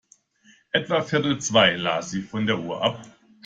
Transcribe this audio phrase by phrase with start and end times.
[0.77, 3.05] Etwa viertel zwei las sie von der Uhr ab.